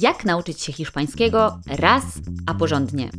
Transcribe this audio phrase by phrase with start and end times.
[0.00, 2.04] Jak nauczyć się hiszpańskiego raz,
[2.46, 3.10] a porządnie?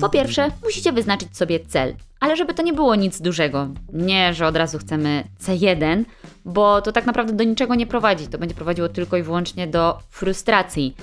[0.00, 3.68] Po pierwsze, musicie wyznaczyć sobie cel, ale żeby to nie było nic dużego.
[3.92, 6.04] Nie, że od razu chcemy C1,
[6.44, 8.28] bo to tak naprawdę do niczego nie prowadzi.
[8.28, 10.96] To będzie prowadziło tylko i wyłącznie do frustracji.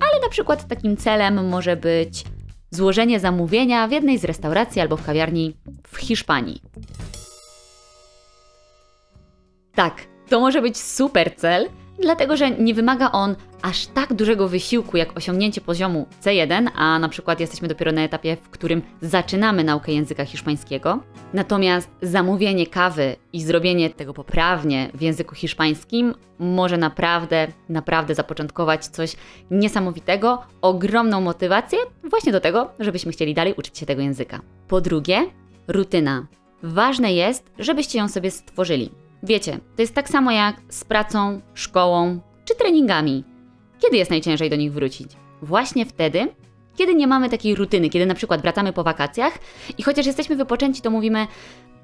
[0.00, 2.24] Ale na przykład takim celem może być
[2.70, 5.56] złożenie zamówienia w jednej z restauracji albo w kawiarni
[5.88, 6.62] w Hiszpanii.
[9.74, 9.94] Tak,
[10.30, 15.16] to może być super cel, dlatego że nie wymaga on aż tak dużego wysiłku jak
[15.16, 20.24] osiągnięcie poziomu C1, a na przykład jesteśmy dopiero na etapie, w którym zaczynamy naukę języka
[20.24, 20.98] hiszpańskiego.
[21.34, 29.16] Natomiast zamówienie kawy i zrobienie tego poprawnie w języku hiszpańskim może naprawdę, naprawdę zapoczątkować coś
[29.50, 34.40] niesamowitego, ogromną motywację właśnie do tego, żebyśmy chcieli dalej uczyć się tego języka.
[34.68, 35.26] Po drugie,
[35.68, 36.26] rutyna.
[36.62, 38.90] Ważne jest, żebyście ją sobie stworzyli.
[39.22, 43.24] Wiecie, to jest tak samo jak z pracą, szkołą czy treningami.
[43.78, 45.10] Kiedy jest najciężej do nich wrócić?
[45.42, 46.28] Właśnie wtedy,
[46.76, 49.38] kiedy nie mamy takiej rutyny, kiedy na przykład wracamy po wakacjach
[49.78, 51.26] i chociaż jesteśmy wypoczęci, to mówimy: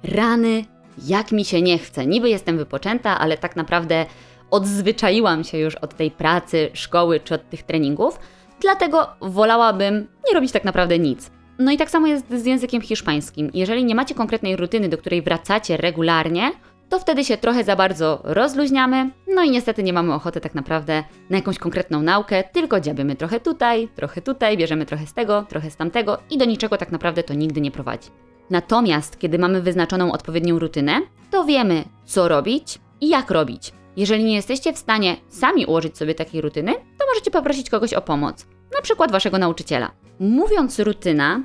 [0.03, 0.65] rany,
[1.07, 2.07] jak mi się nie chce.
[2.07, 4.07] Niby jestem wypoczęta, ale tak naprawdę
[4.51, 8.19] odzwyczaiłam się już od tej pracy, szkoły czy od tych treningów,
[8.61, 11.31] dlatego wolałabym nie robić tak naprawdę nic.
[11.59, 13.51] No i tak samo jest z językiem hiszpańskim.
[13.55, 16.53] Jeżeli nie macie konkretnej rutyny, do której wracacie regularnie,
[16.89, 21.05] to wtedy się trochę za bardzo rozluźniamy, no i niestety nie mamy ochoty tak naprawdę
[21.31, 25.71] na jakąś konkretną naukę, tylko dziabiemy trochę tutaj, trochę tutaj, bierzemy trochę z tego, trochę
[25.71, 28.09] z tamtego i do niczego tak naprawdę to nigdy nie prowadzi.
[28.51, 33.73] Natomiast kiedy mamy wyznaczoną odpowiednią rutynę, to wiemy, co robić i jak robić.
[33.97, 38.03] Jeżeli nie jesteście w stanie sami ułożyć sobie takiej rutyny, to możecie poprosić kogoś o
[38.03, 39.91] pomoc, na przykład waszego nauczyciela.
[40.21, 41.43] Mówiąc rutyna,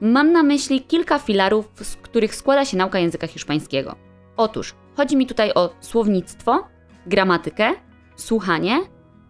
[0.00, 4.09] mam na myśli kilka filarów, z których składa się nauka języka hiszpańskiego.
[4.40, 6.68] Otóż chodzi mi tutaj o słownictwo,
[7.06, 7.70] gramatykę,
[8.16, 8.80] słuchanie,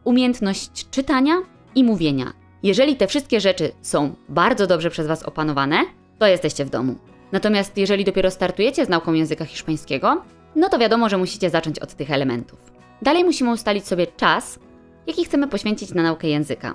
[0.05, 1.35] umiejętność czytania
[1.75, 2.33] i mówienia.
[2.63, 5.77] Jeżeli te wszystkie rzeczy są bardzo dobrze przez Was opanowane,
[6.19, 6.95] to jesteście w domu.
[7.33, 10.23] Natomiast jeżeli dopiero startujecie z nauką języka hiszpańskiego,
[10.57, 12.59] no to wiadomo, że musicie zacząć od tych elementów.
[13.03, 14.59] Dalej musimy ustalić sobie czas,
[15.07, 16.75] jaki chcemy poświęcić na naukę języka.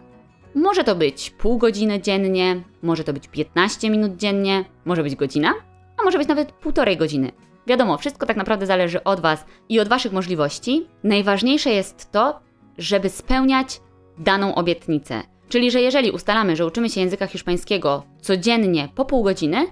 [0.55, 5.53] Może to być pół godziny dziennie, może to być 15 minut dziennie, może być godzina,
[5.97, 7.31] a może być nawet półtorej godziny.
[7.67, 10.87] Wiadomo, wszystko tak naprawdę zależy od Was i od Waszych możliwości.
[11.03, 12.39] Najważniejsze jest to,
[12.77, 13.81] żeby spełniać
[14.17, 15.21] daną obietnicę.
[15.49, 19.67] Czyli, że jeżeli ustalamy, że uczymy się języka hiszpańskiego codziennie po pół godziny,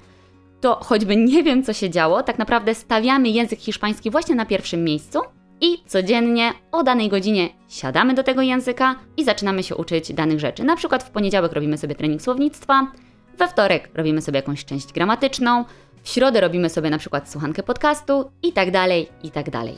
[0.61, 4.83] to choćby nie wiem, co się działo, tak naprawdę stawiamy język hiszpański właśnie na pierwszym
[4.83, 5.19] miejscu
[5.61, 10.63] i codziennie o danej godzinie siadamy do tego języka i zaczynamy się uczyć danych rzeczy.
[10.63, 12.87] Na przykład w poniedziałek robimy sobie trening słownictwa,
[13.37, 15.65] we wtorek robimy sobie jakąś część gramatyczną,
[16.03, 19.77] w środę robimy sobie na przykład słuchankę podcastu i tak dalej, i tak dalej.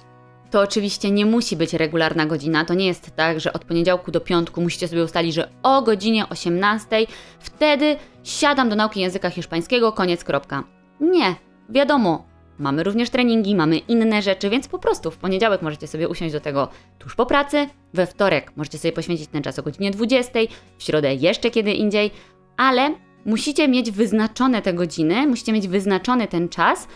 [0.51, 2.65] To oczywiście nie musi być regularna godzina.
[2.65, 6.29] To nie jest tak, że od poniedziałku do piątku musicie sobie ustalić, że o godzinie
[6.29, 7.05] 18
[7.39, 10.63] wtedy siadam do nauki języka hiszpańskiego, koniec, kropka.
[10.99, 11.35] Nie,
[11.69, 12.25] wiadomo,
[12.59, 16.39] mamy również treningi, mamy inne rzeczy, więc po prostu w poniedziałek możecie sobie usiąść do
[16.39, 16.67] tego
[16.99, 20.39] tuż po pracy, we wtorek możecie sobie poświęcić ten czas o godzinie 20,
[20.77, 22.11] w środę jeszcze kiedy indziej,
[22.57, 26.87] ale musicie mieć wyznaczone te godziny, musicie mieć wyznaczony ten czas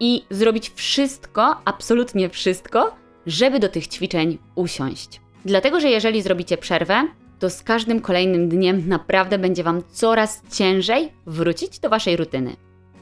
[0.00, 5.20] i zrobić wszystko, absolutnie wszystko, żeby do tych ćwiczeń usiąść.
[5.44, 11.12] Dlatego, że jeżeli zrobicie przerwę, to z każdym kolejnym dniem naprawdę będzie Wam coraz ciężej
[11.26, 12.56] wrócić do Waszej rutyny.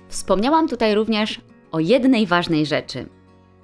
[0.08, 1.40] Wspomniałam tutaj również
[1.72, 3.08] o jednej ważnej rzeczy.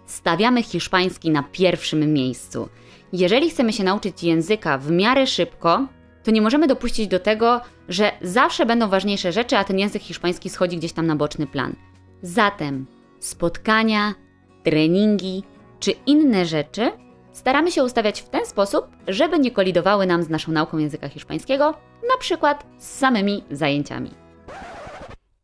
[0.07, 2.69] Stawiamy hiszpański na pierwszym miejscu.
[3.13, 5.87] Jeżeli chcemy się nauczyć języka w miarę szybko,
[6.27, 10.51] to nie możemy dopuścić do tego, że zawsze będą ważniejsze rzeczy, a ten język hiszpański
[10.51, 11.77] schodzi gdzieś tam na boczny plan.
[12.23, 12.87] Zatem
[13.21, 14.15] spotkania,
[14.63, 15.43] treningi
[15.81, 16.93] czy inne rzeczy
[17.33, 21.75] staramy się ustawiać w ten sposób, żeby nie kolidowały nam z naszą nauką języka hiszpańskiego,
[22.11, 24.11] na przykład z samymi zajęciami.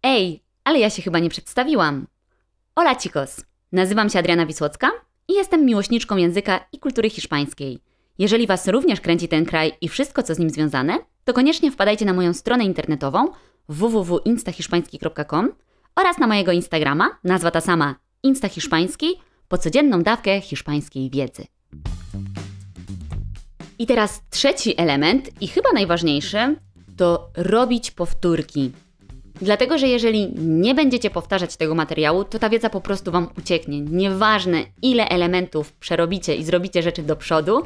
[0.03, 2.07] Ej, ale ja się chyba nie przedstawiłam.
[2.75, 4.91] Hola chicos, nazywam się Adriana Wisłocka
[5.29, 7.92] i jestem miłośniczką języka i kultury hiszpańskiej.
[8.19, 12.05] Jeżeli Was również kręci ten kraj i wszystko, co z nim związane, to koniecznie wpadajcie
[12.05, 13.29] na moją stronę internetową
[13.69, 15.49] www.instahiszpański.com
[15.97, 19.07] oraz na mojego Instagrama, nazwa ta sama Instahiszpański,
[19.49, 21.47] po codzienną dawkę hiszpańskiej wiedzy.
[23.79, 26.57] I teraz trzeci element, i chyba najważniejszy,
[26.97, 28.73] to robić powtórki.
[29.41, 33.81] Dlatego, że jeżeli nie będziecie powtarzać tego materiału, to ta wiedza po prostu Wam ucieknie.
[33.81, 37.63] Nieważne, ile elementów przerobicie i zrobicie rzeczy do przodu,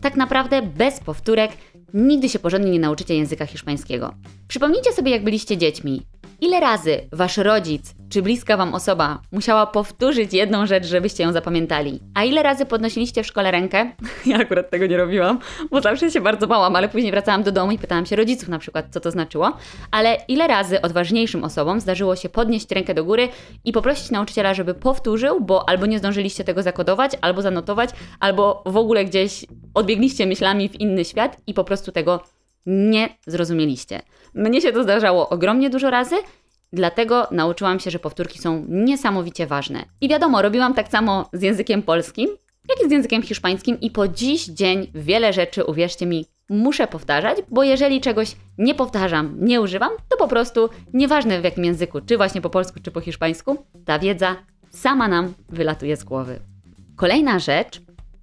[0.00, 1.50] tak naprawdę bez powtórek
[1.94, 4.14] nigdy się porządnie nie nauczycie języka hiszpańskiego.
[4.48, 6.02] Przypomnijcie sobie, jak byliście dziećmi.
[6.40, 12.00] Ile razy wasz rodzic czy bliska wam osoba musiała powtórzyć jedną rzecz, żebyście ją zapamiętali?
[12.14, 13.90] A ile razy podnosiliście w szkole rękę?
[14.26, 15.38] Ja akurat tego nie robiłam,
[15.70, 18.58] bo zawsze się bardzo bałam, ale później wracałam do domu i pytałam się rodziców na
[18.58, 19.52] przykład, co to znaczyło.
[19.90, 23.28] Ale ile razy odważniejszym osobom zdarzyło się podnieść rękę do góry
[23.64, 27.90] i poprosić nauczyciela, żeby powtórzył, bo albo nie zdążyliście tego zakodować, albo zanotować,
[28.20, 29.44] albo w ogóle gdzieś
[29.74, 32.20] odbiegliście myślami w inny świat i po prostu tego
[32.66, 34.02] nie zrozumieliście.
[34.34, 36.16] Mnie się to zdarzało ogromnie dużo razy,
[36.72, 39.84] dlatego nauczyłam się, że powtórki są niesamowicie ważne.
[40.00, 42.28] I wiadomo, robiłam tak samo z językiem polskim,
[42.68, 47.38] jak i z językiem hiszpańskim i po dziś dzień wiele rzeczy, uwierzcie mi, muszę powtarzać,
[47.48, 52.16] bo jeżeli czegoś nie powtarzam, nie używam, to po prostu nieważne w jakim języku, czy
[52.16, 54.36] właśnie po polsku, czy po hiszpańsku, ta wiedza
[54.70, 56.40] sama nam wylatuje z głowy.
[56.96, 57.80] Kolejna rzecz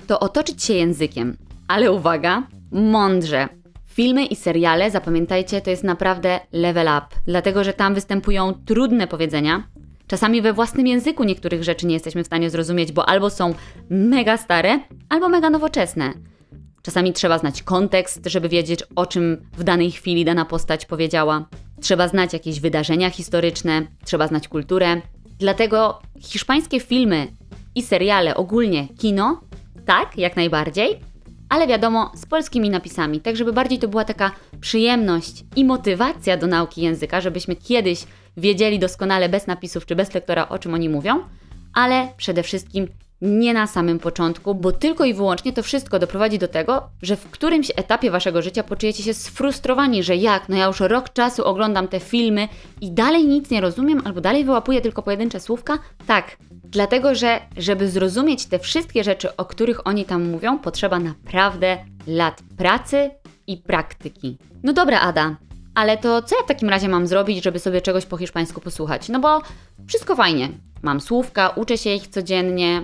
[0.08, 1.38] to otoczyć się językiem,
[1.68, 3.50] ale uwaga, mądrze.
[3.98, 9.68] Filmy i seriale, zapamiętajcie, to jest naprawdę level up, dlatego że tam występują trudne powiedzenia.
[10.08, 13.54] Czasami we własnym języku niektórych rzeczy nie jesteśmy w stanie zrozumieć, bo albo są
[13.90, 14.80] mega stare,
[15.10, 16.14] albo mega nowoczesne.
[16.82, 21.46] Czasami trzeba znać kontekst, żeby wiedzieć, o czym w danej chwili dana postać powiedziała.
[21.82, 25.02] Trzeba znać jakieś wydarzenia historyczne, trzeba znać kulturę.
[25.40, 27.28] Dlatego hiszpańskie filmy
[27.76, 29.42] i seriale, ogólnie kino,
[29.86, 31.00] tak, jak najbardziej,
[31.50, 36.48] ale wiadomo, z polskimi napisami, tak żeby bardziej to była taka przyjemność i motywacja do
[36.48, 38.04] nauki języka, żebyśmy kiedyś
[38.38, 41.24] wiedzieli doskonale bez napisów czy bez lektora, o czym oni mówią,
[41.74, 42.88] ale przede wszystkim
[43.22, 47.30] nie na samym początku, bo tylko i wyłącznie to wszystko doprowadzi do tego, że w
[47.30, 51.88] którymś etapie waszego życia poczujecie się sfrustrowani, że jak, no ja już rok czasu oglądam
[51.88, 52.48] te filmy
[52.82, 55.80] i dalej nic nie rozumiem, albo dalej wyłapuję tylko pojedyncze słówka.
[56.08, 56.38] Tak,
[56.72, 61.78] dlatego że, żeby zrozumieć te wszystkie rzeczy, o których oni tam mówią, potrzeba naprawdę
[62.08, 63.10] lat pracy
[63.48, 64.38] i praktyki.
[64.64, 65.36] No dobra, Ada,
[65.76, 69.10] ale to co ja w takim razie mam zrobić, żeby sobie czegoś po hiszpańsku posłuchać?
[69.10, 69.42] No bo
[69.88, 70.50] wszystko fajnie.
[70.82, 72.84] Mam słówka, uczę się ich codziennie,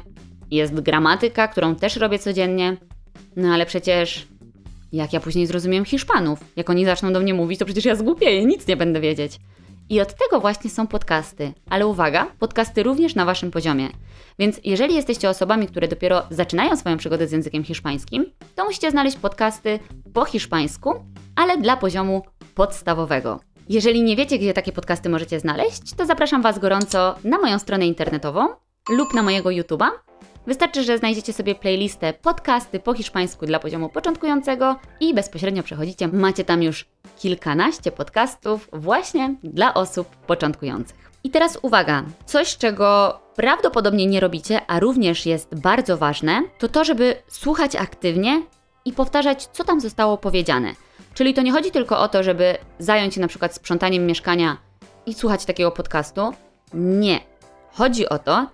[0.51, 2.77] jest gramatyka, którą też robię codziennie.
[3.35, 4.27] No ale przecież
[4.93, 6.39] jak ja później zrozumiem Hiszpanów?
[6.55, 9.39] Jak oni zaczną do mnie mówić, to przecież ja zgłupieję, nic nie będę wiedzieć.
[9.89, 11.53] I od tego właśnie są podcasty.
[11.69, 13.89] Ale uwaga, podcasty również na waszym poziomie.
[14.39, 18.25] Więc jeżeli jesteście osobami, które dopiero zaczynają swoją przygodę z językiem hiszpańskim,
[18.55, 19.79] to musicie znaleźć podcasty
[20.13, 20.93] po hiszpańsku,
[21.35, 22.21] ale dla poziomu
[22.55, 23.39] podstawowego.
[23.69, 27.87] Jeżeli nie wiecie, gdzie takie podcasty możecie znaleźć, to zapraszam Was gorąco na moją stronę
[27.87, 28.47] internetową
[28.89, 29.87] lub na mojego YouTube'a.
[30.47, 36.07] Wystarczy, że znajdziecie sobie playlistę podcasty po hiszpańsku dla poziomu początkującego i bezpośrednio przechodzicie.
[36.07, 36.85] Macie tam już
[37.19, 41.11] kilkanaście podcastów właśnie dla osób początkujących.
[41.23, 46.83] I teraz uwaga, coś czego prawdopodobnie nie robicie, a również jest bardzo ważne, to to,
[46.83, 48.41] żeby słuchać aktywnie
[48.85, 50.73] i powtarzać, co tam zostało powiedziane.
[51.13, 54.57] Czyli to nie chodzi tylko o to, żeby zająć się na przykład sprzątaniem mieszkania
[55.05, 56.33] i słuchać takiego podcastu.
[56.73, 57.19] Nie.
[57.73, 58.47] Chodzi o to,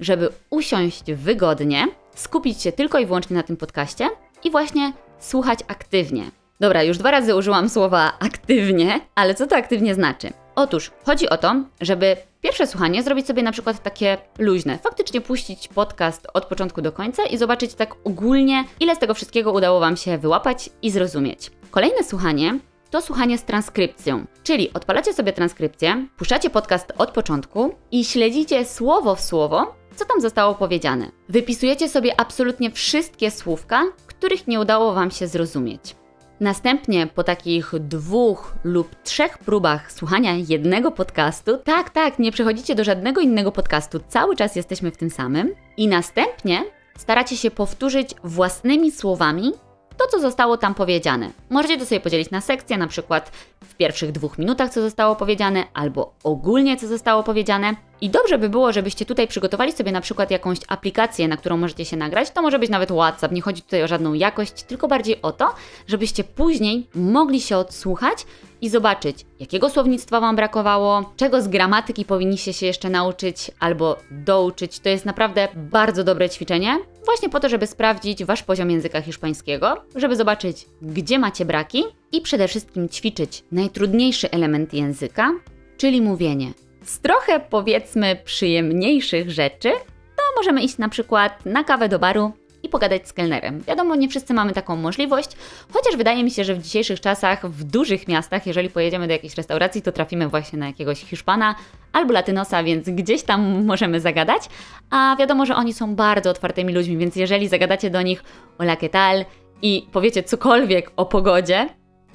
[0.00, 4.08] żeby usiąść wygodnie, skupić się tylko i wyłącznie na tym podcaście
[4.44, 6.24] i właśnie słuchać aktywnie.
[6.60, 10.32] Dobra, już dwa razy użyłam słowa aktywnie, ale co to aktywnie znaczy?
[10.54, 15.68] Otóż chodzi o to, żeby pierwsze słuchanie zrobić sobie na przykład takie luźne, faktycznie puścić
[15.68, 19.96] podcast od początku do końca i zobaczyć tak ogólnie, ile z tego wszystkiego udało Wam
[19.96, 21.50] się wyłapać i zrozumieć.
[21.70, 22.58] Kolejne słuchanie
[22.94, 24.26] to słuchanie z transkrypcją.
[24.42, 30.20] Czyli odpalacie sobie transkrypcję, puszczacie podcast od początku i śledzicie słowo w słowo, co tam
[30.20, 31.10] zostało powiedziane.
[31.28, 35.96] Wypisujecie sobie absolutnie wszystkie słówka, których nie udało Wam się zrozumieć.
[36.40, 42.84] Następnie po takich dwóch lub trzech próbach słuchania jednego podcastu, tak, tak, nie przechodzicie do
[42.84, 46.64] żadnego innego podcastu, cały czas jesteśmy w tym samym, i następnie
[46.98, 49.52] staracie się powtórzyć własnymi słowami
[49.96, 51.30] to, co zostało tam powiedziane.
[51.50, 53.30] Możecie to sobie podzielić na sekcje, na przykład
[53.64, 57.74] w pierwszych dwóch minutach, co zostało powiedziane, albo ogólnie, co zostało powiedziane.
[58.00, 61.84] I dobrze by było, żebyście tutaj przygotowali sobie na przykład jakąś aplikację, na którą możecie
[61.84, 62.30] się nagrać.
[62.30, 65.54] To może być nawet WhatsApp, nie chodzi tutaj o żadną jakość, tylko bardziej o to,
[65.86, 68.18] żebyście później mogli się odsłuchać
[68.60, 74.80] i zobaczyć, jakiego słownictwa Wam brakowało, czego z gramatyki powinniście się jeszcze nauczyć albo douczyć.
[74.80, 79.84] To jest naprawdę bardzo dobre ćwiczenie, właśnie po to, żeby sprawdzić Wasz poziom języka hiszpańskiego,
[79.96, 85.32] żeby zobaczyć, gdzie macie braki i przede wszystkim ćwiczyć najtrudniejszy element języka,
[85.76, 86.52] czyli mówienie.
[86.84, 89.70] Z trochę powiedzmy przyjemniejszych rzeczy,
[90.16, 93.60] to możemy iść na przykład na kawę do baru i pogadać z kelnerem.
[93.60, 95.30] Wiadomo, nie wszyscy mamy taką możliwość,
[95.72, 99.34] chociaż wydaje mi się, że w dzisiejszych czasach w dużych miastach, jeżeli pojedziemy do jakiejś
[99.34, 101.54] restauracji, to trafimy właśnie na jakiegoś Hiszpana
[101.92, 104.42] albo Latynosa, więc gdzieś tam możemy zagadać.
[104.90, 108.24] A wiadomo, że oni są bardzo otwartymi ludźmi, więc jeżeli zagadacie do nich
[108.58, 109.24] hola, ¿qué tal?
[109.62, 111.68] i powiecie cokolwiek o pogodzie,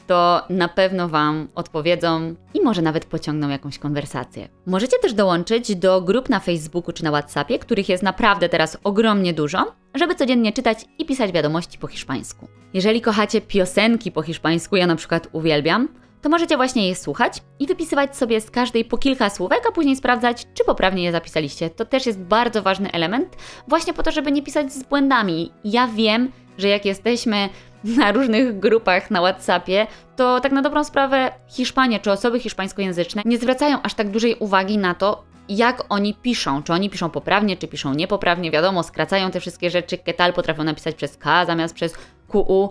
[0.09, 4.49] to na pewno Wam odpowiedzą i może nawet pociągną jakąś konwersację.
[4.65, 9.33] Możecie też dołączyć do grup na Facebooku czy na WhatsAppie, których jest naprawdę teraz ogromnie
[9.33, 12.47] dużo, żeby codziennie czytać i pisać wiadomości po hiszpańsku.
[12.73, 15.87] Jeżeli kochacie piosenki po hiszpańsku, ja na przykład uwielbiam,
[16.21, 19.95] to możecie właśnie je słuchać i wypisywać sobie z każdej po kilka słówek, a później
[19.95, 21.69] sprawdzać, czy poprawnie je zapisaliście.
[21.69, 23.35] To też jest bardzo ważny element,
[23.67, 25.51] właśnie po to, żeby nie pisać z błędami.
[25.63, 27.49] Ja wiem, że jak jesteśmy
[27.83, 33.37] na różnych grupach na WhatsAppie, to tak na dobrą sprawę Hiszpanie czy osoby hiszpańskojęzyczne nie
[33.37, 36.63] zwracają aż tak dużej uwagi na to, jak oni piszą.
[36.63, 38.51] Czy oni piszą poprawnie, czy piszą niepoprawnie.
[38.51, 39.97] Wiadomo, skracają te wszystkie rzeczy.
[39.97, 41.95] Ketal potrafią napisać przez K zamiast przez
[42.27, 42.69] QU.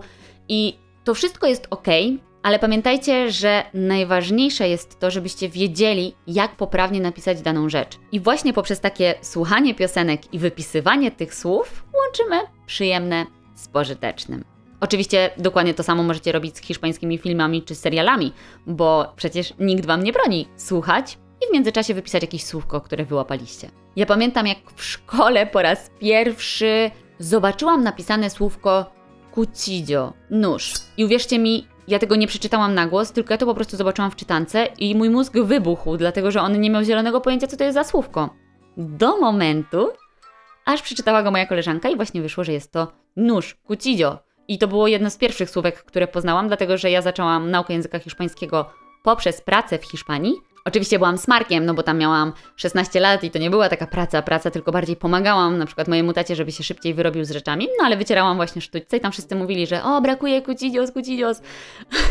[0.48, 1.86] I to wszystko jest ok,
[2.42, 7.98] ale pamiętajcie, że najważniejsze jest to, żebyście wiedzieli, jak poprawnie napisać daną rzecz.
[8.12, 12.36] I właśnie poprzez takie słuchanie piosenek i wypisywanie tych słów łączymy
[12.66, 14.57] przyjemne z pożytecznym.
[14.80, 18.32] Oczywiście dokładnie to samo możecie robić z hiszpańskimi filmami czy serialami,
[18.66, 23.70] bo przecież nikt wam nie broni słuchać i w międzyczasie wypisać jakieś słówko, które wyłapaliście.
[23.96, 28.86] Ja pamiętam, jak w szkole po raz pierwszy zobaczyłam napisane słówko
[29.34, 30.74] cuchillo, nóż.
[30.96, 34.10] I uwierzcie mi, ja tego nie przeczytałam na głos, tylko ja to po prostu zobaczyłam
[34.10, 37.64] w czytance i mój mózg wybuchł, dlatego że on nie miał zielonego pojęcia, co to
[37.64, 38.34] jest za słówko.
[38.76, 39.88] Do momentu,
[40.64, 44.27] aż przeczytała go moja koleżanka i właśnie wyszło, że jest to nóż, cuchillo.
[44.48, 47.98] I to było jedno z pierwszych słówek, które poznałam, dlatego że ja zaczęłam naukę języka
[47.98, 48.70] hiszpańskiego
[49.02, 50.34] poprzez pracę w Hiszpanii.
[50.64, 54.22] Oczywiście byłam smarkiem, no bo tam miałam 16 lat i to nie była taka praca,
[54.22, 57.86] praca, tylko bardziej pomagałam na przykład mojemu tacie, żeby się szybciej wyrobił z rzeczami, no
[57.86, 61.42] ale wycierałam właśnie sztućce i tam wszyscy mówili, że o, brakuje kucidios, kucidios.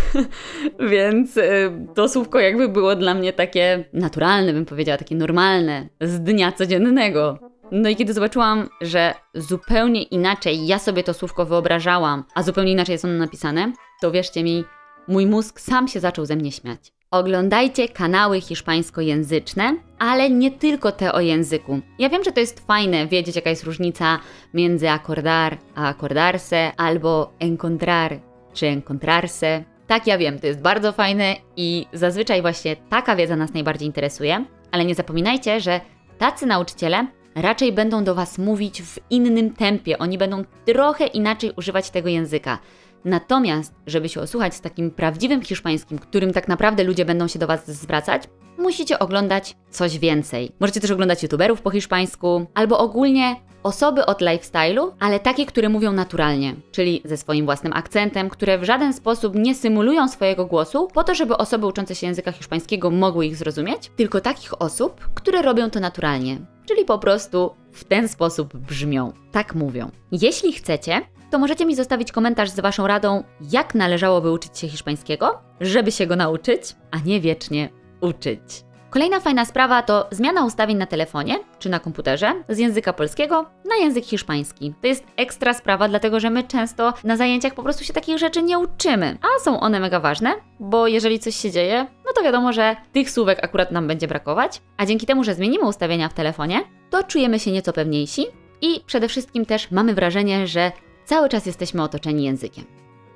[0.92, 6.20] Więc y, to słówko jakby było dla mnie takie naturalne, bym powiedziała, takie normalne, z
[6.20, 7.47] dnia codziennego.
[7.72, 12.94] No i kiedy zobaczyłam, że zupełnie inaczej ja sobie to słówko wyobrażałam, a zupełnie inaczej
[12.94, 14.64] jest ono napisane, to wierzcie mi,
[15.08, 16.94] mój mózg sam się zaczął ze mnie śmiać.
[17.12, 21.80] Oglądajcie kanały hiszpańskojęzyczne, ale nie tylko te o języku.
[22.00, 24.20] Ja wiem, że to jest fajne wiedzieć, jaka jest różnica
[24.54, 28.20] między acordar a acordarse, albo encontrar
[28.54, 29.64] czy encontrarse.
[29.88, 34.46] Tak, ja wiem, to jest bardzo fajne i zazwyczaj właśnie taka wiedza nas najbardziej interesuje,
[34.72, 35.82] ale nie zapominajcie, że
[36.18, 37.08] tacy nauczyciele
[37.38, 42.60] raczej będą do Was mówić w innym tempie, oni będą trochę inaczej używać tego języka.
[43.06, 47.48] Natomiast, żeby się osłuchać z takim prawdziwym hiszpańskim, którym tak naprawdę ludzie będą się do
[47.48, 48.24] Was zwracać,
[48.58, 50.52] musicie oglądać coś więcej.
[50.60, 55.94] Możecie też oglądać youtuberów po hiszpańsku, albo ogólnie osoby od lifestyle'u, ale takie, które mówią
[55.94, 61.04] naturalnie, czyli ze swoim własnym akcentem, które w żaden sposób nie symulują swojego głosu, po
[61.04, 65.70] to, żeby osoby uczące się języka hiszpańskiego mogły ich zrozumieć, tylko takich osób, które robią
[65.70, 69.92] to naturalnie, czyli po prostu w ten sposób brzmią, tak mówią.
[70.12, 75.40] Jeśli chcecie, to możecie mi zostawić komentarz z Waszą radą, jak należałoby uczyć się hiszpańskiego,
[75.62, 77.70] żeby się go nauczyć, a nie wiecznie
[78.02, 78.68] uczyć.
[78.90, 83.76] Kolejna fajna sprawa to zmiana ustawień na telefonie czy na komputerze z języka polskiego na
[83.76, 84.74] język hiszpański.
[84.82, 88.44] To jest ekstra sprawa, dlatego że my często na zajęciach po prostu się takich rzeczy
[88.44, 92.54] nie uczymy, a są one mega ważne, bo jeżeli coś się dzieje, no to wiadomo,
[92.54, 96.64] że tych słówek akurat nam będzie brakować, a dzięki temu, że zmienimy ustawienia w telefonie,
[96.90, 98.26] to czujemy się nieco pewniejsi
[98.62, 100.72] i przede wszystkim też mamy wrażenie, że
[101.08, 102.66] cały czas jesteśmy otoczeni językiem.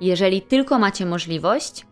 [0.00, 1.86] Jeżeli tylko macie możliwość,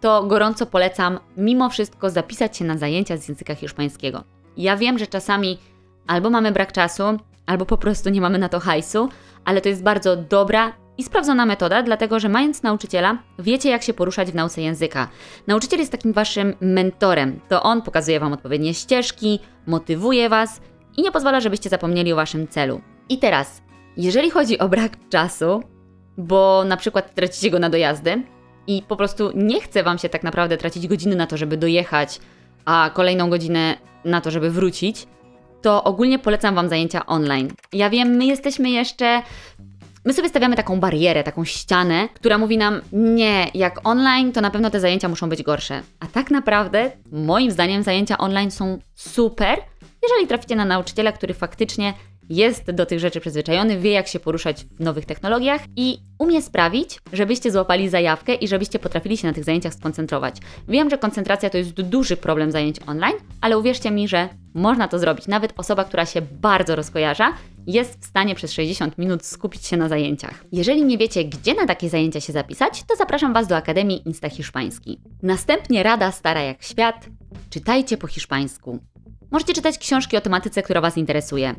[0.00, 4.24] to gorąco polecam mimo wszystko zapisać się na zajęcia z języka hiszpańskiego.
[4.56, 5.58] Ja wiem, że czasami
[6.06, 7.02] albo mamy brak czasu,
[7.46, 9.08] albo po prostu nie mamy na to hajsu,
[9.44, 13.94] ale to jest bardzo dobra i sprawdzona metoda, dlatego że mając nauczyciela, wiecie jak się
[13.94, 15.08] poruszać w nauce języka.
[15.46, 17.40] Nauczyciel jest takim waszym mentorem.
[17.48, 20.60] To on pokazuje wam odpowiednie ścieżki, motywuje was
[20.96, 22.80] i nie pozwala, żebyście zapomnieli o waszym celu.
[23.08, 23.62] I teraz,
[23.96, 25.62] jeżeli chodzi o brak czasu,
[26.18, 28.22] bo na przykład tracicie go na dojazdy
[28.66, 32.20] i po prostu nie chce Wam się tak naprawdę tracić godziny na to, żeby dojechać,
[32.64, 35.06] a kolejną godzinę na to, żeby wrócić,
[35.62, 37.48] to ogólnie polecam Wam zajęcia online.
[37.72, 39.22] Ja wiem, my jesteśmy jeszcze
[40.04, 44.50] My sobie stawiamy taką barierę, taką ścianę, która mówi nam, nie, jak online, to na
[44.50, 45.82] pewno te zajęcia muszą być gorsze.
[46.00, 49.58] A tak naprawdę, moim zdaniem, zajęcia online są super,
[50.02, 51.94] jeżeli traficie na nauczyciela, który faktycznie
[52.36, 56.98] jest do tych rzeczy przyzwyczajony, wie jak się poruszać w nowych technologiach i umie sprawić,
[57.12, 60.36] żebyście złapali zajawkę i żebyście potrafili się na tych zajęciach skoncentrować.
[60.68, 64.98] Wiem, że koncentracja to jest duży problem zajęć online, ale uwierzcie mi, że można to
[64.98, 65.26] zrobić.
[65.26, 67.32] Nawet osoba, która się bardzo rozkojarza,
[67.66, 70.44] jest w stanie przez 60 minut skupić się na zajęciach.
[70.52, 74.28] Jeżeli nie wiecie, gdzie na takie zajęcia się zapisać, to zapraszam Was do Akademii Insta
[74.28, 75.00] Hiszpański.
[75.22, 77.06] Następnie rada stara jak świat.
[77.50, 78.78] Czytajcie po hiszpańsku.
[79.30, 81.54] Możecie czytać książki o tematyce, która Was interesuje.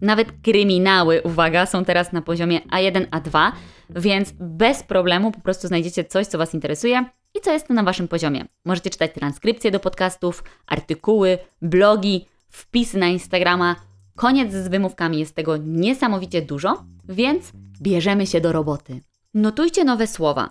[0.00, 3.52] Nawet kryminały, uwaga, są teraz na poziomie A1, A2,
[3.90, 8.08] więc bez problemu po prostu znajdziecie coś, co Was interesuje i co jest na Waszym
[8.08, 8.44] poziomie.
[8.64, 13.76] Możecie czytać transkrypcje do podcastów, artykuły, blogi, wpisy na Instagrama.
[14.16, 17.52] Koniec z wymówkami, jest tego niesamowicie dużo, więc
[17.82, 19.00] bierzemy się do roboty.
[19.34, 20.50] Notujcie nowe słowa.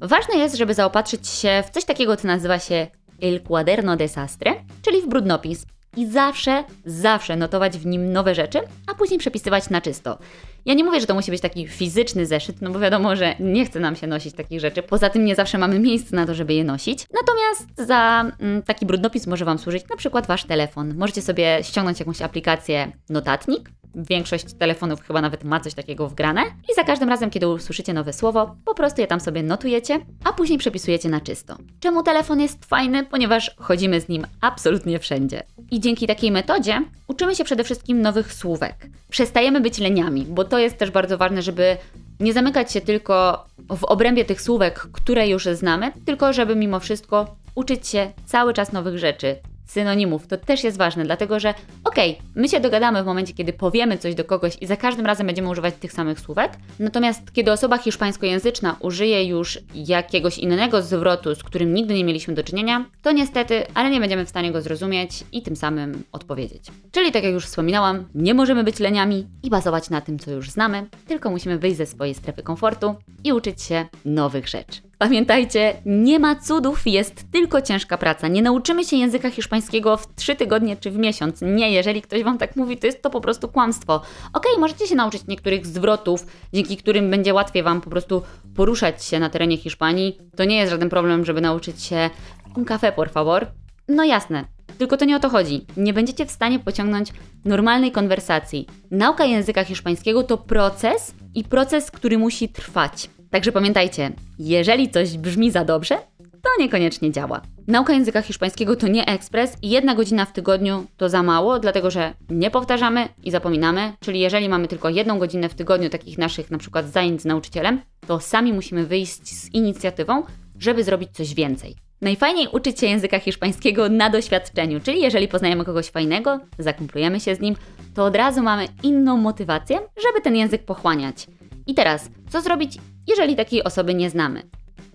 [0.00, 2.86] Ważne jest, żeby zaopatrzyć się w coś takiego, co nazywa się
[3.22, 5.66] El Cuaderno Desastre, czyli w brudnopis
[5.96, 10.18] i zawsze, zawsze notować w nim nowe rzeczy, a później przepisywać na czysto.
[10.66, 13.64] Ja nie mówię, że to musi być taki fizyczny zeszyt, no bo wiadomo, że nie
[13.64, 14.82] chce nam się nosić takich rzeczy.
[14.82, 17.06] Poza tym nie zawsze mamy miejsce na to, żeby je nosić.
[17.14, 20.94] Natomiast za mm, taki brudnopis może Wam służyć na przykład Wasz telefon.
[20.96, 26.42] Możecie sobie ściągnąć jakąś aplikację notatnik, Większość telefonów chyba nawet ma coś takiego wgrane.
[26.72, 30.32] I za każdym razem, kiedy usłyszycie nowe słowo, po prostu je tam sobie notujecie, a
[30.32, 31.56] później przepisujecie na czysto.
[31.80, 33.04] Czemu telefon jest fajny?
[33.04, 35.42] Ponieważ chodzimy z nim absolutnie wszędzie.
[35.70, 38.88] I dzięki takiej metodzie uczymy się przede wszystkim nowych słówek.
[39.10, 41.76] Przestajemy być leniami, bo to jest też bardzo ważne, żeby
[42.20, 47.36] nie zamykać się tylko w obrębie tych słówek, które już znamy, tylko żeby mimo wszystko
[47.54, 49.36] uczyć się cały czas nowych rzeczy,
[49.70, 50.26] synonimów.
[50.26, 53.98] To też jest ważne, dlatego że okej, okay, my się dogadamy w momencie, kiedy powiemy
[53.98, 56.52] coś do kogoś i za każdym razem będziemy używać tych samych słówek.
[56.78, 62.44] Natomiast kiedy osoba hiszpańskojęzyczna użyje już jakiegoś innego zwrotu, z którym nigdy nie mieliśmy do
[62.44, 66.62] czynienia, to niestety, ale nie będziemy w stanie go zrozumieć i tym samym odpowiedzieć.
[66.92, 70.50] Czyli tak jak już wspominałam, nie możemy być leniami i bazować na tym, co już
[70.50, 74.89] znamy, tylko musimy wyjść ze swojej strefy komfortu i uczyć się nowych rzeczy.
[75.00, 78.28] Pamiętajcie, nie ma cudów, jest tylko ciężka praca.
[78.28, 81.42] Nie nauczymy się języka hiszpańskiego w trzy tygodnie czy w miesiąc.
[81.42, 84.02] Nie, jeżeli ktoś Wam tak mówi, to jest to po prostu kłamstwo.
[84.32, 88.22] Okay, możecie się nauczyć niektórych zwrotów, dzięki którym będzie łatwiej Wam po prostu
[88.56, 90.18] poruszać się na terenie Hiszpanii.
[90.36, 92.10] To nie jest żaden problem, żeby nauczyć się
[92.56, 93.46] un café, por favor.
[93.88, 94.44] No jasne,
[94.78, 95.66] tylko to nie o to chodzi.
[95.76, 97.12] Nie będziecie w stanie pociągnąć
[97.44, 98.66] normalnej konwersacji.
[98.90, 103.10] Nauka języka hiszpańskiego to proces i proces, który musi trwać.
[103.30, 104.12] Także pamiętajcie,
[104.48, 105.96] jeżeli coś brzmi za dobrze,
[106.42, 107.40] to niekoniecznie działa.
[107.66, 111.90] Nauka języka hiszpańskiego to nie ekspres i jedna godzina w tygodniu to za mało, dlatego
[111.90, 113.92] że nie powtarzamy i zapominamy.
[114.00, 117.80] Czyli jeżeli mamy tylko jedną godzinę w tygodniu takich naszych na przykład zajęć z nauczycielem,
[118.06, 120.22] to sami musimy wyjść z inicjatywą,
[120.58, 121.76] żeby zrobić coś więcej.
[122.00, 127.40] Najfajniej uczyć się języka hiszpańskiego na doświadczeniu, czyli jeżeli poznajemy kogoś fajnego, zakumplujemy się z
[127.40, 127.56] nim,
[127.94, 131.26] to od razu mamy inną motywację, żeby ten język pochłaniać.
[131.66, 132.78] I teraz, co zrobić,
[133.10, 134.42] jeżeli takiej osoby nie znamy?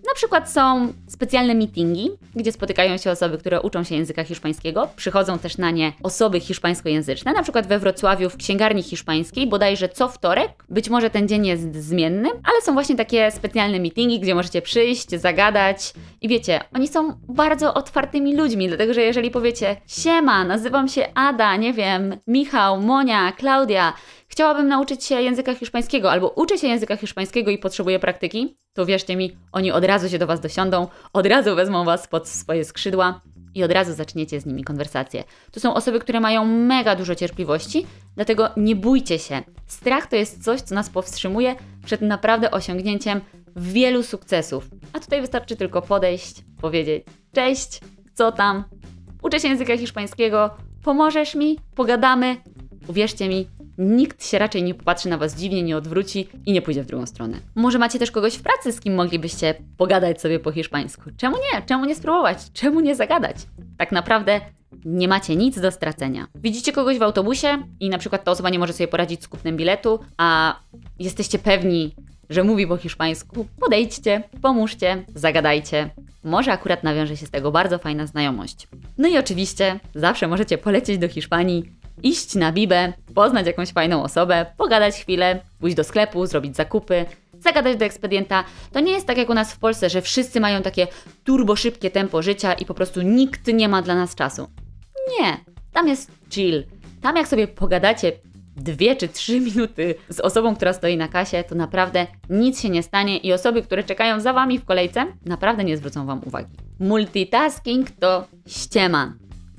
[0.08, 4.90] Na przykład są specjalne meetingi, gdzie spotykają się osoby, które uczą się języka hiszpańskiego.
[4.96, 10.08] Przychodzą też na nie osoby hiszpańskojęzyczne, na przykład we Wrocławiu w księgarni hiszpańskiej, bodajże co
[10.08, 10.52] wtorek.
[10.70, 15.10] Być może ten dzień jest zmienny, ale są właśnie takie specjalne meetingi, gdzie możecie przyjść,
[15.10, 15.94] zagadać.
[16.22, 21.56] I wiecie, oni są bardzo otwartymi ludźmi, dlatego że jeżeli powiecie: Siema, nazywam się Ada,
[21.56, 23.94] nie wiem, Michał, Monia, Klaudia,
[24.28, 29.16] chciałabym nauczyć się języka hiszpańskiego albo uczę się języka hiszpańskiego i potrzebuję praktyki, to wierzcie
[29.16, 33.22] mi, oni od razu się do Was dosiądą, od razu wezmą Was pod swoje skrzydła
[33.54, 35.24] i od razu zaczniecie z nimi konwersację.
[35.52, 39.42] To są osoby, które mają mega dużo cierpliwości, dlatego nie bójcie się.
[39.68, 41.56] Strach to jest coś, co nas powstrzymuje
[41.86, 43.22] przed naprawdę osiągnięciem
[43.56, 44.70] wielu sukcesów.
[44.94, 47.04] A tutaj wystarczy tylko podejść, powiedzieć:
[47.34, 47.80] Cześć,
[48.14, 48.64] co tam?
[49.22, 50.50] Uczę się języka hiszpańskiego,
[50.84, 51.60] pomożesz mi?
[51.76, 52.38] Pogadamy?
[52.88, 56.84] Uwierzcie mi, nikt się raczej nie popatrzy na Was dziwnie, nie odwróci i nie pójdzie
[56.84, 57.38] w drugą stronę.
[57.56, 61.04] Może macie też kogoś w pracy, z kim moglibyście pogadać sobie po hiszpańsku.
[61.18, 61.62] Czemu nie?
[61.62, 62.38] Czemu nie spróbować?
[62.54, 63.36] Czemu nie zagadać?
[63.78, 64.42] Tak naprawdę
[64.86, 66.28] nie macie nic do stracenia.
[66.36, 69.58] Widzicie kogoś w autobusie i na przykład ta osoba nie może sobie poradzić z kupnem
[69.58, 70.60] biletu, a
[71.00, 71.96] jesteście pewni,
[72.30, 75.90] że mówi po hiszpańsku, podejdźcie, pomóżcie, zagadajcie.
[76.24, 78.68] Może akurat nawiąże się z tego bardzo fajna znajomość.
[78.98, 81.72] No i oczywiście zawsze możecie polecieć do Hiszpanii
[82.04, 87.06] iść na bibę, poznać jakąś fajną osobę, pogadać chwilę, pójść do sklepu, zrobić zakupy,
[87.40, 88.44] zagadać do ekspedienta.
[88.72, 90.88] To nie jest tak jak u nas w Polsce, że wszyscy mają takie
[91.24, 94.48] turbo szybkie tempo życia i po prostu nikt nie ma dla nas czasu.
[95.20, 95.38] Nie,
[95.74, 96.64] tam jest chill.
[97.02, 98.12] Tam jak sobie pogadacie
[98.56, 102.84] dwie czy trzy minuty z osobą, która stoi na kasie, to naprawdę nic się nie
[102.84, 106.56] stanie i osoby, które czekają za Wami w kolejce, naprawdę nie zwrócą Wam uwagi.
[106.80, 109.14] Multitasking to ściema.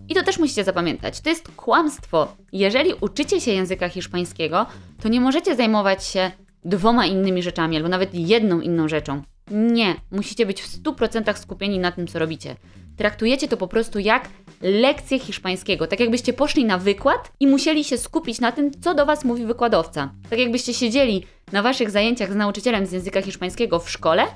[0.09, 1.21] I to też musicie zapamiętać.
[1.21, 2.37] To jest kłamstwo.
[2.53, 4.67] Jeżeli uczycie się języka hiszpańskiego,
[5.03, 6.31] to nie możecie zajmować się
[6.65, 9.23] dwoma innymi rzeczami albo nawet jedną inną rzeczą.
[9.51, 12.57] Nie, musicie być w 100% skupieni na tym, co robicie.
[12.97, 14.29] Traktujecie to po prostu jak
[14.63, 19.07] lekcję hiszpańskiego, tak jakbyście poszli na wykład i musieli się skupić na tym, co do
[19.07, 20.11] Was mówi wykładowca.
[20.31, 24.27] Tak jakbyście siedzieli na Waszych zajęciach z nauczycielem z języka hiszpańskiego w szkole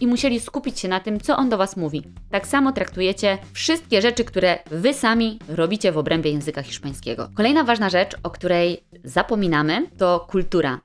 [0.00, 2.02] i musieli skupić się na tym, co on do Was mówi.
[2.30, 7.28] Tak samo traktujecie wszystkie rzeczy, które Wy sami robicie w obrębie języka hiszpańskiego.
[7.34, 10.80] Kolejna ważna rzecz, o której zapominamy, to kultura.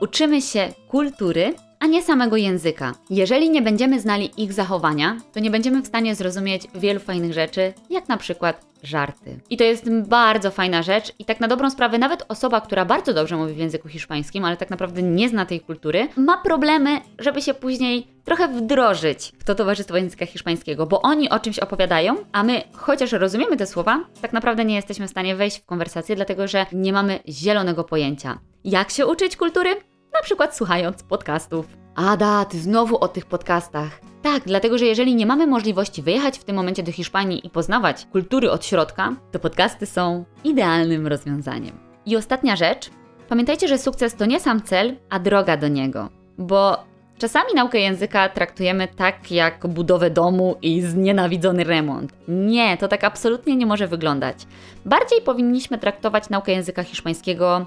[0.00, 2.94] Uczymy się kultury a nie samego języka.
[3.10, 7.72] Jeżeli nie będziemy znali ich zachowania, to nie będziemy w stanie zrozumieć wielu fajnych rzeczy,
[7.90, 9.40] jak na przykład żarty.
[9.50, 13.14] I to jest bardzo fajna rzecz i tak na dobrą sprawę nawet osoba, która bardzo
[13.14, 17.42] dobrze mówi w języku hiszpańskim, ale tak naprawdę nie zna tej kultury, ma problemy, żeby
[17.42, 22.42] się później trochę wdrożyć w to towarzystwo języka hiszpańskiego, bo oni o czymś opowiadają, a
[22.42, 26.48] my, chociaż rozumiemy te słowa, tak naprawdę nie jesteśmy w stanie wejść w konwersację, dlatego
[26.48, 28.38] że nie mamy zielonego pojęcia.
[28.64, 29.89] Jak się uczyć kultury?
[30.14, 31.66] Na przykład słuchając podcastów.
[31.94, 34.00] Ada, ty znowu o tych podcastach.
[34.22, 38.06] Tak, dlatego że jeżeli nie mamy możliwości wyjechać w tym momencie do Hiszpanii i poznawać
[38.12, 41.78] kultury od środka, to podcasty są idealnym rozwiązaniem.
[42.06, 42.90] I ostatnia rzecz.
[43.28, 46.08] Pamiętajcie, że sukces to nie sam cel, a droga do niego.
[46.38, 46.84] Bo
[47.18, 52.12] czasami naukę języka traktujemy tak jak budowę domu i znienawidzony remont.
[52.28, 54.46] Nie, to tak absolutnie nie może wyglądać.
[54.84, 57.66] Bardziej powinniśmy traktować naukę języka hiszpańskiego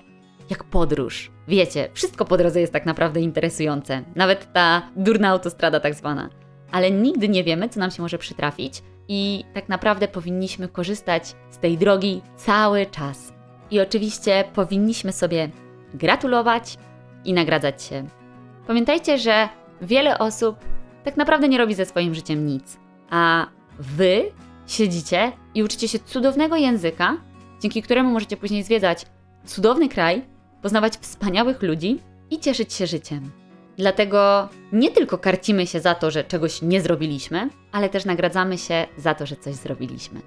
[0.53, 1.31] jak podróż.
[1.47, 6.29] Wiecie, wszystko po drodze jest tak naprawdę interesujące, nawet ta durna autostrada tak zwana.
[6.71, 11.57] Ale nigdy nie wiemy, co nam się może przytrafić i tak naprawdę powinniśmy korzystać z
[11.57, 13.33] tej drogi cały czas.
[13.71, 15.49] I oczywiście powinniśmy sobie
[15.93, 16.77] gratulować
[17.25, 18.07] i nagradzać się.
[18.67, 19.49] Pamiętajcie, że
[19.81, 20.55] wiele osób
[21.03, 22.77] tak naprawdę nie robi ze swoim życiem nic,
[23.09, 23.47] a
[23.79, 24.31] wy
[24.67, 27.17] siedzicie i uczycie się cudownego języka,
[27.61, 29.05] dzięki któremu możecie później zwiedzać
[29.45, 30.33] cudowny kraj,
[30.63, 31.99] poznawać wspaniałych ludzi
[32.32, 33.32] i cieszyć się życiem.
[33.78, 38.88] Dlatego nie tylko karcimy się za to, że czegoś nie zrobiliśmy, ale też nagradzamy się
[38.97, 40.21] za to, że coś zrobiliśmy.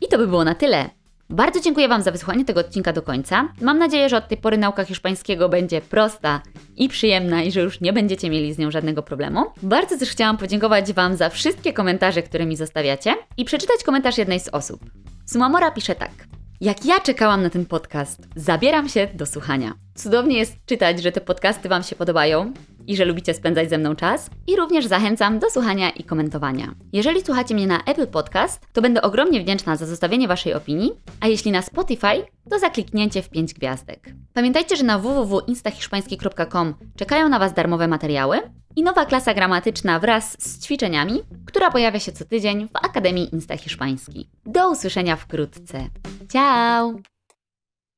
[0.00, 0.90] I to by było na tyle.
[1.30, 3.48] Bardzo dziękuję Wam za wysłuchanie tego odcinka do końca.
[3.60, 6.42] Mam nadzieję, że od tej pory nauka hiszpańskiego będzie prosta
[6.76, 9.44] i przyjemna i że już nie będziecie mieli z nią żadnego problemu.
[9.62, 14.40] Bardzo też chciałam podziękować Wam za wszystkie komentarze, które mi zostawiacie i przeczytać komentarz jednej
[14.40, 14.80] z osób.
[15.26, 16.33] Sumamora pisze tak.
[16.60, 19.74] Jak ja czekałam na ten podcast, zabieram się do słuchania.
[19.94, 22.52] Cudownie jest czytać, że te podcasty Wam się podobają
[22.86, 24.30] i że lubicie spędzać ze mną czas.
[24.46, 26.74] I również zachęcam do słuchania i komentowania.
[26.92, 31.28] Jeżeli słuchacie mnie na Apple Podcast, to będę ogromnie wdzięczna za zostawienie Waszej opinii, a
[31.28, 34.14] jeśli na Spotify, to za kliknięcie w 5 gwiazdek.
[34.32, 38.40] Pamiętajcie, że na www.instahiszpański.com czekają na Was darmowe materiały
[38.76, 43.56] i nowa klasa gramatyczna wraz z ćwiczeniami, która pojawia się co tydzień w Akademii Insta
[43.56, 44.28] Hiszpański.
[44.46, 45.88] Do usłyszenia wkrótce.
[46.32, 47.13] Ciao!